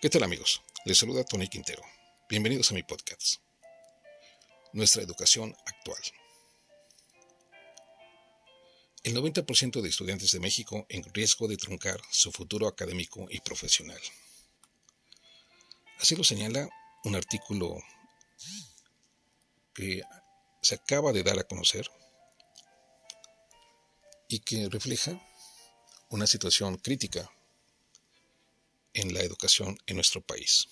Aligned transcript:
¿Qué 0.00 0.08
tal 0.08 0.22
amigos? 0.22 0.62
Les 0.86 0.96
saluda 0.96 1.24
Tony 1.24 1.46
Quintero. 1.46 1.82
Bienvenidos 2.26 2.70
a 2.70 2.74
mi 2.74 2.82
podcast. 2.82 3.34
Nuestra 4.72 5.02
educación 5.02 5.54
actual. 5.66 6.00
El 9.02 9.14
90% 9.14 9.82
de 9.82 9.88
estudiantes 9.90 10.32
de 10.32 10.40
México 10.40 10.86
en 10.88 11.04
riesgo 11.12 11.48
de 11.48 11.58
truncar 11.58 12.00
su 12.10 12.32
futuro 12.32 12.66
académico 12.66 13.26
y 13.28 13.40
profesional. 13.40 14.00
Así 15.98 16.16
lo 16.16 16.24
señala 16.24 16.66
un 17.04 17.14
artículo 17.14 17.76
que 19.74 20.00
se 20.62 20.76
acaba 20.76 21.12
de 21.12 21.24
dar 21.24 21.38
a 21.38 21.44
conocer 21.44 21.90
y 24.28 24.40
que 24.40 24.66
refleja 24.70 25.20
una 26.08 26.26
situación 26.26 26.78
crítica 26.78 27.30
en 28.94 29.14
la 29.14 29.20
educación 29.20 29.78
en 29.86 29.96
nuestro 29.96 30.20
país. 30.20 30.68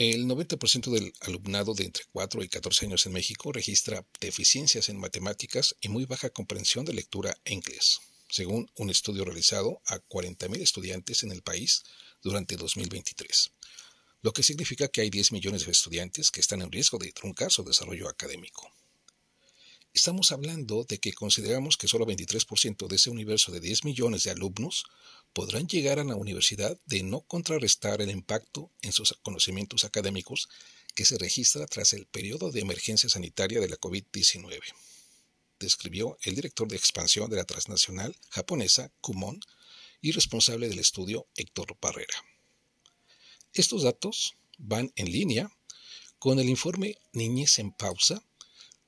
El 0.00 0.24
90% 0.24 0.90
del 0.90 1.12
alumnado 1.20 1.74
de 1.74 1.84
entre 1.84 2.04
4 2.12 2.42
y 2.42 2.48
14 2.48 2.86
años 2.86 3.04
en 3.04 3.12
México 3.12 3.52
registra 3.52 4.02
deficiencias 4.18 4.88
en 4.88 4.98
matemáticas 4.98 5.76
y 5.82 5.90
muy 5.90 6.06
baja 6.06 6.30
comprensión 6.30 6.86
de 6.86 6.94
lectura 6.94 7.36
e 7.44 7.52
inglés, 7.52 8.00
según 8.30 8.70
un 8.76 8.88
estudio 8.88 9.26
realizado 9.26 9.82
a 9.84 9.98
40.000 9.98 10.62
estudiantes 10.62 11.22
en 11.22 11.32
el 11.32 11.42
país 11.42 11.84
durante 12.22 12.56
2023, 12.56 13.50
lo 14.22 14.32
que 14.32 14.42
significa 14.42 14.88
que 14.88 15.02
hay 15.02 15.10
10 15.10 15.32
millones 15.32 15.66
de 15.66 15.72
estudiantes 15.72 16.30
que 16.30 16.40
están 16.40 16.62
en 16.62 16.72
riesgo 16.72 16.96
de 16.96 17.12
truncar 17.12 17.52
su 17.52 17.62
desarrollo 17.62 18.08
académico. 18.08 18.72
Estamos 19.92 20.30
hablando 20.30 20.84
de 20.84 20.98
que 20.98 21.12
consideramos 21.12 21.76
que 21.76 21.88
solo 21.88 22.06
23% 22.06 22.86
de 22.86 22.96
ese 22.96 23.10
universo 23.10 23.50
de 23.50 23.58
10 23.58 23.84
millones 23.84 24.22
de 24.22 24.30
alumnos 24.30 24.84
podrán 25.32 25.66
llegar 25.66 25.98
a 25.98 26.04
la 26.04 26.14
universidad 26.14 26.78
de 26.86 27.02
no 27.02 27.22
contrarrestar 27.22 28.00
el 28.00 28.10
impacto 28.10 28.70
en 28.82 28.92
sus 28.92 29.18
conocimientos 29.22 29.84
académicos 29.84 30.48
que 30.94 31.04
se 31.04 31.18
registra 31.18 31.66
tras 31.66 31.92
el 31.92 32.06
periodo 32.06 32.52
de 32.52 32.60
emergencia 32.60 33.08
sanitaria 33.08 33.60
de 33.60 33.68
la 33.68 33.78
COVID-19, 33.78 34.60
describió 35.58 36.18
el 36.22 36.36
director 36.36 36.68
de 36.68 36.76
expansión 36.76 37.28
de 37.28 37.36
la 37.36 37.44
transnacional 37.44 38.16
japonesa 38.30 38.92
Kumon 39.00 39.40
y 40.00 40.12
responsable 40.12 40.68
del 40.68 40.78
estudio 40.78 41.26
Héctor 41.34 41.76
Barrera. 41.80 42.14
Estos 43.52 43.82
datos 43.82 44.36
van 44.56 44.92
en 44.94 45.10
línea 45.10 45.50
con 46.20 46.38
el 46.38 46.48
informe 46.48 46.96
Niñez 47.12 47.58
en 47.58 47.72
Pausa 47.72 48.22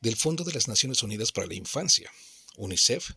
del 0.02 0.16
Fondo 0.16 0.44
de 0.44 0.52
las 0.52 0.68
Naciones 0.68 1.02
Unidas 1.02 1.32
para 1.32 1.46
la 1.46 1.54
Infancia, 1.54 2.10
UNICEF, 2.56 3.12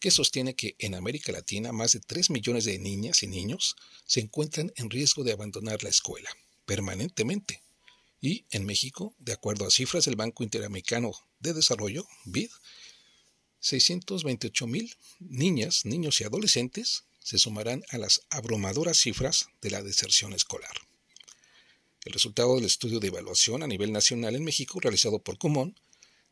que 0.00 0.10
sostiene 0.10 0.54
que 0.54 0.76
en 0.78 0.94
América 0.94 1.32
Latina 1.32 1.72
más 1.72 1.92
de 1.92 2.00
3 2.00 2.30
millones 2.30 2.64
de 2.64 2.78
niñas 2.78 3.22
y 3.22 3.28
niños 3.28 3.76
se 4.04 4.20
encuentran 4.20 4.72
en 4.76 4.90
riesgo 4.90 5.24
de 5.24 5.32
abandonar 5.32 5.82
la 5.82 5.88
escuela 5.88 6.28
permanentemente. 6.66 7.62
Y 8.20 8.44
en 8.50 8.66
México, 8.66 9.14
de 9.18 9.32
acuerdo 9.32 9.66
a 9.66 9.70
cifras 9.70 10.04
del 10.04 10.16
Banco 10.16 10.42
Interamericano 10.42 11.12
de 11.38 11.54
Desarrollo, 11.54 12.06
BID, 12.24 12.50
628 13.60 14.66
mil 14.66 14.94
niñas, 15.20 15.84
niños 15.84 16.20
y 16.20 16.24
adolescentes 16.24 17.04
se 17.20 17.38
sumarán 17.38 17.84
a 17.90 17.98
las 17.98 18.22
abrumadoras 18.30 18.98
cifras 18.98 19.46
de 19.62 19.70
la 19.70 19.82
deserción 19.82 20.32
escolar. 20.32 20.76
El 22.04 22.12
resultado 22.12 22.56
del 22.56 22.64
estudio 22.64 23.00
de 23.00 23.08
evaluación 23.08 23.62
a 23.62 23.66
nivel 23.66 23.92
nacional 23.92 24.36
en 24.36 24.44
México 24.44 24.78
realizado 24.80 25.20
por 25.20 25.38
Común 25.38 25.76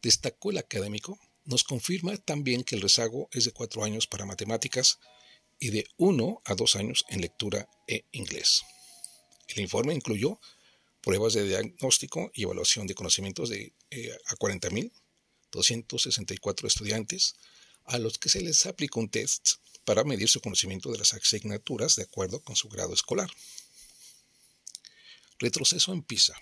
destacó 0.05 0.51
el 0.51 0.59
académico, 0.59 1.19
nos 1.45 1.65
confirma 1.65 2.17
también 2.19 2.63
que 2.63 2.77
el 2.77 2.83
rezago 2.83 3.29
es 3.33 3.47
de 3.47 3.53
cuatro 3.53 3.83
años 3.85 4.07
para 4.07 4.27
matemáticas 4.27 4.99
y 5.59 5.71
de 5.71 5.87
uno 5.97 6.43
a 6.45 6.55
dos 6.55 6.77
años 6.77 7.07
en 7.09 7.23
lectura 7.23 7.67
e 7.89 8.05
inglés. 8.13 8.61
El 9.49 9.61
informe 9.61 9.95
incluyó 9.95 10.39
pruebas 11.01 11.33
de 11.33 11.49
diagnóstico 11.49 12.31
y 12.35 12.43
evaluación 12.43 12.87
de 12.87 12.95
conocimientos 12.95 13.49
de, 13.49 13.73
eh, 13.91 14.15
a 14.27 14.37
40.264 14.37 16.67
estudiantes, 16.67 17.37
a 17.85 17.97
los 17.99 18.19
que 18.19 18.29
se 18.29 18.43
les 18.43 18.67
aplicó 18.67 19.01
un 19.01 19.09
test 19.09 19.53
para 19.85 20.05
medir 20.05 20.29
su 20.29 20.43
conocimiento 20.43 20.93
de 20.93 20.99
las 20.99 21.15
asignaturas 21.15 21.97
de 21.97 22.03
acuerdo 22.03 22.41
con 22.41 22.57
su 22.57 22.69
grado 22.69 22.93
escolar. 22.93 23.31
Retroceso 25.39 25.93
en 25.93 26.03
PISA. 26.03 26.35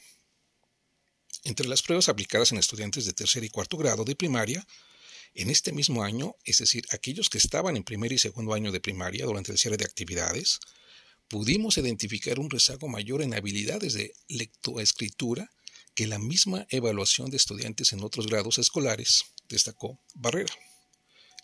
Entre 1.45 1.67
las 1.67 1.83
pruebas 1.83 2.09
aplicadas 2.09 2.53
en 2.53 2.59
estudiantes 2.59 3.05
de 3.05 3.13
tercer 3.13 3.43
y 3.45 3.51
cuarto 3.51 3.77
grado 3.77 4.05
de 4.05 4.15
primaria, 4.15 4.67
en 5.35 5.51
este 5.51 5.73
mismo 5.73 6.05
año, 6.05 6.37
es 6.45 6.59
decir, 6.59 6.85
aquellos 6.91 7.31
que 7.31 7.39
estaban 7.39 7.77
en 7.77 7.85
primer 7.85 8.13
y 8.13 8.19
segundo 8.19 8.55
año 8.55 8.71
de 8.71 8.81
primaria 8.81 9.25
durante 9.25 9.51
el 9.51 9.59
cierre 9.59 9.79
de 9.79 9.85
actividades, 9.85 10.61
pudimos 11.29 11.79
identificar 11.79 12.39
un 12.39 12.51
rezago 12.51 12.89
mayor 12.89 13.23
en 13.23 13.35
habilidades 13.35 13.95
de 13.95 14.15
lectoescritura 14.29 15.51
que 15.95 16.07
la 16.07 16.19
misma 16.19 16.67
evaluación 16.71 17.31
de 17.31 17.39
estudiantes 17.39 17.93
en 17.93 18.05
otros 18.05 18.27
grados 18.27 18.59
escolares, 18.59 19.25
destacó 19.49 19.99
Barrera. 20.15 20.55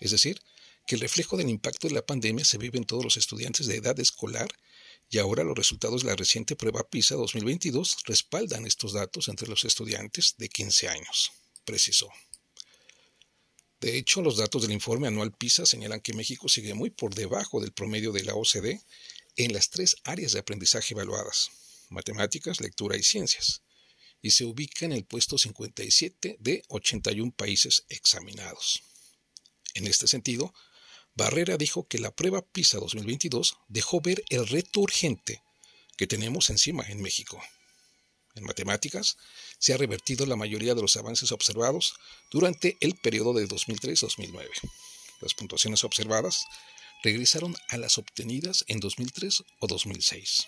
Es 0.01 0.11
decir, 0.11 0.41
que 0.87 0.95
el 0.95 1.01
reflejo 1.01 1.37
del 1.37 1.49
impacto 1.49 1.89
de 1.89 1.95
la 1.95 2.07
pandemia 2.07 2.45
se 2.45 2.59
vive 2.59 2.79
en 2.79 2.85
todos 2.85 3.05
los 3.05 3.17
estudiantes 3.17 3.67
de 3.67 3.77
edad 3.77 3.99
escolar 4.01 4.49
y 5.11 5.19
ahora 5.19 5.45
los 5.45 5.57
resultados 5.57 6.03
de 6.03 6.09
la 6.09 6.17
reciente 6.17 6.57
prueba 6.57 6.89
PISA 6.89 7.15
2022 7.17 7.99
respaldan 8.05 8.67
estos 8.67 8.93
datos 8.93 9.29
entre 9.29 9.49
los 9.49 9.65
estudiantes 9.65 10.35
de 10.37 10.49
15 10.49 10.89
años, 10.89 11.33
precisó. 11.65 12.11
De 13.81 13.97
hecho, 13.97 14.23
los 14.23 14.37
datos 14.37 14.63
del 14.63 14.73
informe 14.73 15.07
anual 15.07 15.33
PISA 15.33 15.65
señalan 15.65 16.01
que 16.01 16.13
México 16.13 16.49
sigue 16.49 16.75
muy 16.75 16.91
por 16.91 17.15
debajo 17.15 17.61
del 17.61 17.73
promedio 17.73 18.13
de 18.13 18.25
la 18.25 18.35
OCDE 18.35 18.83
en 19.37 19.53
las 19.53 19.71
tres 19.71 19.97
áreas 20.03 20.33
de 20.33 20.41
aprendizaje 20.41 20.95
evaluadas, 20.95 21.51
matemáticas, 21.89 22.61
lectura 22.61 22.97
y 22.97 23.03
ciencias, 23.03 23.63
y 24.21 24.33
se 24.33 24.45
ubica 24.45 24.85
en 24.85 24.93
el 24.93 25.05
puesto 25.05 25.39
57 25.39 26.37
de 26.41 26.65
81 26.69 27.33
países 27.37 27.85
examinados. 27.89 28.83
En 29.75 29.87
este 29.87 30.09
sentido, 30.09 30.53
Barrera 31.19 31.57
dijo 31.57 31.89
que 31.89 31.99
la 31.99 32.13
prueba 32.13 32.43
PISA 32.43 32.79
2022 32.79 33.59
dejó 33.67 34.01
ver 34.01 34.23
el 34.29 34.47
reto 34.47 34.79
urgente 34.79 35.43
que 35.97 36.07
tenemos 36.07 36.49
encima 36.49 36.85
en 36.87 37.03
México. 37.03 37.43
En 38.37 38.45
matemáticas, 38.45 39.17
se 39.59 39.75
ha 39.75 39.77
revertido 39.77 40.27
la 40.27 40.37
mayoría 40.37 40.77
de 40.77 40.81
los 40.81 40.97
avances 40.97 41.33
observados 41.33 41.95
durante 42.31 42.77
el 42.81 42.95
periodo 42.95 43.33
de 43.33 43.49
2003-2009. 43.49 44.49
Las 45.21 45.35
puntuaciones 45.35 45.83
observadas 45.83 46.45
regresaron 47.03 47.57
a 47.71 47.79
las 47.79 47.99
obtenidas 47.99 48.65
en 48.69 48.79
2003 48.79 49.43
o 49.59 49.67
2006, 49.67 50.47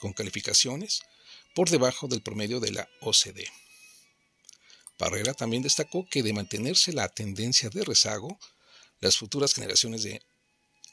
con 0.00 0.12
calificaciones 0.12 1.00
por 1.54 1.70
debajo 1.70 2.08
del 2.08 2.20
promedio 2.20 2.60
de 2.60 2.72
la 2.72 2.90
OCDE. 3.00 3.50
Barrera 4.98 5.32
también 5.32 5.62
destacó 5.62 6.06
que 6.06 6.22
de 6.22 6.34
mantenerse 6.34 6.92
la 6.92 7.08
tendencia 7.08 7.70
de 7.70 7.84
rezago, 7.84 8.38
las 9.04 9.18
futuras 9.18 9.52
generaciones 9.52 10.02
de 10.02 10.22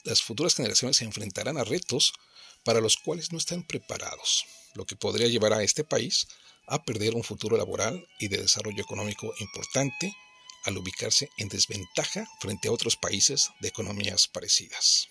las 0.04 0.20
futuras 0.20 0.54
generaciones 0.54 0.98
se 0.98 1.04
enfrentarán 1.04 1.56
a 1.56 1.64
retos 1.64 2.12
para 2.64 2.80
los 2.80 2.96
cuales 2.96 3.32
no 3.32 3.38
están 3.38 3.66
preparados, 3.66 4.44
lo 4.74 4.84
que 4.84 4.96
podría 4.96 5.28
llevar 5.28 5.52
a 5.52 5.62
este 5.62 5.82
país 5.82 6.26
a 6.66 6.82
perder 6.84 7.14
un 7.14 7.24
futuro 7.24 7.56
laboral 7.56 8.06
y 8.18 8.28
de 8.28 8.38
desarrollo 8.38 8.82
económico 8.82 9.32
importante 9.38 10.14
al 10.64 10.76
ubicarse 10.76 11.30
en 11.38 11.48
desventaja 11.48 12.28
frente 12.40 12.68
a 12.68 12.72
otros 12.72 12.96
países 12.96 13.48
de 13.60 13.68
economías 13.68 14.28
parecidas. 14.28 15.08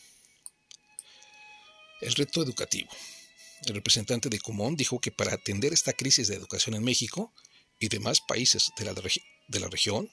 El 2.01 2.13
reto 2.13 2.43
educativo. 2.43 2.89
El 3.65 3.75
representante 3.75 4.29
de 4.29 4.39
Común 4.39 4.75
dijo 4.75 4.99
que 4.99 5.11
para 5.11 5.33
atender 5.33 5.73
esta 5.73 5.93
crisis 5.93 6.27
de 6.27 6.35
educación 6.35 6.75
en 6.75 6.83
México 6.83 7.33
y 7.79 7.89
demás 7.89 8.21
países 8.21 8.71
de 8.77 8.85
la, 8.85 8.93
de 8.93 9.59
la 9.59 9.67
región, 9.69 10.09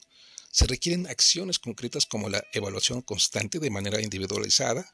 se 0.51 0.65
requieren 0.65 1.07
acciones 1.07 1.59
concretas 1.59 2.05
como 2.05 2.29
la 2.29 2.43
evaluación 2.53 3.01
constante 3.01 3.59
de 3.59 3.69
manera 3.69 4.01
individualizada 4.01 4.93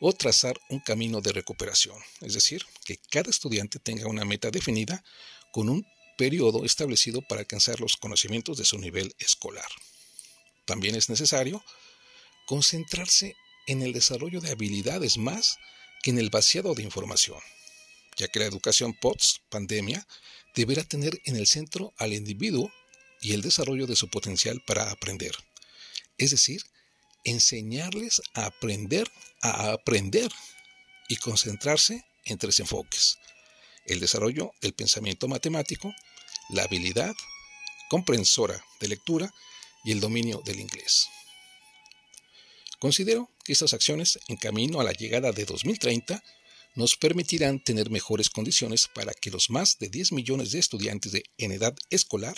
o 0.00 0.12
trazar 0.12 0.58
un 0.68 0.80
camino 0.80 1.20
de 1.20 1.32
recuperación, 1.32 1.96
es 2.20 2.34
decir, 2.34 2.64
que 2.84 2.98
cada 3.10 3.30
estudiante 3.30 3.78
tenga 3.78 4.06
una 4.06 4.24
meta 4.24 4.50
definida 4.50 5.02
con 5.52 5.68
un 5.68 5.86
periodo 6.16 6.64
establecido 6.64 7.22
para 7.22 7.40
alcanzar 7.40 7.80
los 7.80 7.96
conocimientos 7.96 8.58
de 8.58 8.64
su 8.64 8.78
nivel 8.78 9.14
escolar. 9.18 9.68
También 10.64 10.94
es 10.94 11.08
necesario 11.08 11.62
concentrarse 12.46 13.36
en 13.66 13.82
el 13.82 13.92
desarrollo 13.92 14.40
de 14.40 14.50
habilidades 14.50 15.18
más 15.18 15.58
que 16.02 16.10
en 16.10 16.18
el 16.18 16.30
vaciado 16.30 16.74
de 16.74 16.82
información, 16.82 17.40
ya 18.16 18.28
que 18.28 18.38
la 18.38 18.46
educación 18.46 18.94
post-pandemia 18.94 20.06
deberá 20.54 20.82
tener 20.84 21.20
en 21.24 21.36
el 21.36 21.46
centro 21.46 21.92
al 21.98 22.12
individuo 22.12 22.72
y 23.20 23.32
el 23.32 23.42
desarrollo 23.42 23.86
de 23.86 23.96
su 23.96 24.08
potencial 24.08 24.62
para 24.66 24.90
aprender. 24.90 25.34
Es 26.18 26.30
decir, 26.30 26.62
enseñarles 27.24 28.22
a 28.34 28.46
aprender 28.46 29.10
a 29.42 29.72
aprender 29.72 30.30
y 31.08 31.16
concentrarse 31.16 32.04
en 32.24 32.38
tres 32.38 32.60
enfoques. 32.60 33.18
El 33.86 34.00
desarrollo 34.00 34.52
del 34.60 34.74
pensamiento 34.74 35.28
matemático, 35.28 35.94
la 36.50 36.64
habilidad 36.64 37.14
comprensora 37.88 38.62
de 38.80 38.88
lectura 38.88 39.32
y 39.84 39.92
el 39.92 40.00
dominio 40.00 40.42
del 40.44 40.60
inglés. 40.60 41.08
Considero 42.78 43.30
que 43.44 43.52
estas 43.52 43.72
acciones 43.72 44.18
en 44.28 44.36
camino 44.36 44.80
a 44.80 44.84
la 44.84 44.92
llegada 44.92 45.32
de 45.32 45.44
2030 45.44 46.22
nos 46.74 46.96
permitirán 46.96 47.62
tener 47.62 47.90
mejores 47.90 48.30
condiciones 48.30 48.88
para 48.94 49.12
que 49.14 49.30
los 49.30 49.50
más 49.50 49.78
de 49.78 49.88
10 49.88 50.12
millones 50.12 50.52
de 50.52 50.58
estudiantes 50.58 51.12
de, 51.12 51.24
en 51.38 51.52
edad 51.52 51.74
escolar 51.90 52.36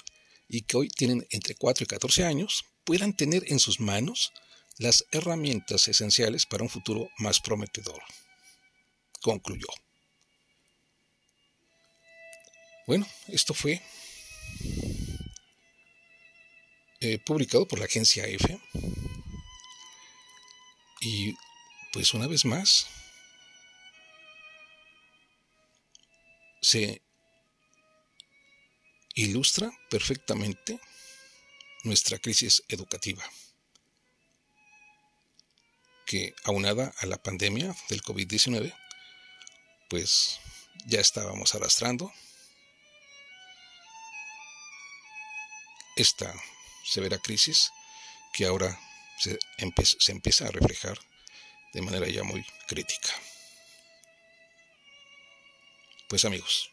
y 0.50 0.62
que 0.62 0.76
hoy 0.76 0.88
tienen 0.88 1.26
entre 1.30 1.54
4 1.54 1.84
y 1.84 1.86
14 1.86 2.24
años 2.24 2.64
puedan 2.84 3.16
tener 3.16 3.44
en 3.46 3.60
sus 3.60 3.78
manos 3.78 4.32
las 4.78 5.04
herramientas 5.12 5.86
esenciales 5.86 6.44
para 6.44 6.64
un 6.64 6.68
futuro 6.68 7.08
más 7.18 7.40
prometedor. 7.40 8.02
Concluyó. 9.22 9.68
Bueno, 12.86 13.06
esto 13.28 13.54
fue 13.54 13.80
eh, 17.00 17.18
publicado 17.24 17.68
por 17.68 17.78
la 17.78 17.84
agencia 17.84 18.26
EFE. 18.26 18.60
Y 21.00 21.34
pues 21.92 22.12
una 22.12 22.26
vez 22.26 22.44
más, 22.44 22.86
se 26.60 27.02
ilustra 29.20 29.70
perfectamente 29.90 30.80
nuestra 31.84 32.18
crisis 32.18 32.62
educativa, 32.68 33.22
que 36.06 36.34
aunada 36.44 36.92
a 36.98 37.06
la 37.06 37.22
pandemia 37.22 37.74
del 37.88 38.02
COVID-19, 38.02 38.74
pues 39.88 40.38
ya 40.86 41.00
estábamos 41.00 41.54
arrastrando 41.54 42.12
esta 45.96 46.32
severa 46.84 47.18
crisis 47.18 47.70
que 48.32 48.46
ahora 48.46 48.78
se, 49.18 49.38
se 49.98 50.12
empieza 50.12 50.46
a 50.46 50.50
reflejar 50.50 50.98
de 51.72 51.82
manera 51.82 52.08
ya 52.08 52.22
muy 52.22 52.44
crítica. 52.66 53.10
Pues 56.08 56.24
amigos, 56.24 56.72